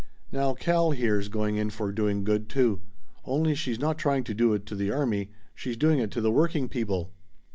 Now 0.31 0.55
Cal 0.55 0.89
here's 0.89 1.27
going 1.29 1.57
in 1.57 1.69
for 1.69 1.91
doing 1.91 2.23
good, 2.23 2.49
too. 2.49 2.81
Only 3.23 3.53
she's 3.53 3.77
not 3.77 3.99
trying 3.99 4.23
to 4.23 4.33
do 4.33 4.51
it 4.55 4.65
to 4.65 4.75
the 4.75 4.89
army. 4.89 5.29
She's 5.53 5.77
doing 5.77 5.99
it 5.99 6.09
to 6.13 6.21
the 6.21 6.31
working 6.31 6.67
people." 6.67 7.11